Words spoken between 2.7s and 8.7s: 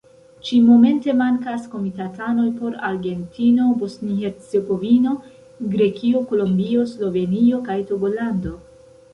Argentino, Bosnio-Hercegovino, Grekio, Kolombio, Slovenio kaj Togolando.